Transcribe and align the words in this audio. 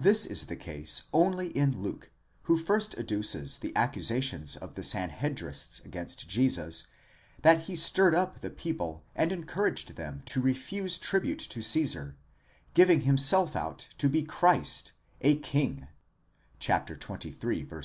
This 0.00 0.26
is 0.26 0.46
the 0.46 0.56
case 0.56 1.04
only 1.12 1.50
in 1.56 1.80
Luke, 1.80 2.10
who 2.50 2.56
first 2.58 2.98
adduces 2.98 3.58
the 3.58 3.70
accusations 3.76 4.56
of 4.56 4.74
the 4.74 4.82
San 4.82 5.10
hedrists 5.10 5.78
against 5.84 6.26
Jesus, 6.28 6.88
that 7.42 7.66
he 7.70 7.76
stirred 7.76 8.16
up 8.16 8.40
the 8.40 8.50
people 8.50 9.04
and 9.14 9.30
encouraged 9.30 9.94
them 9.94 10.22
to 10.24 10.40
refuse 10.40 10.98
tribute 10.98 11.38
to 11.38 11.60
Ceesar, 11.62 12.14
giving 12.74 13.02
himself 13.02 13.54
out 13.54 13.86
to 13.96 14.08
be 14.08 14.24
Christ 14.24 14.90
a 15.20 15.36
king, 15.36 15.86
Χριστὸν 16.60 17.30
βασιλέα 17.38 17.68
Xxill. 17.68 17.82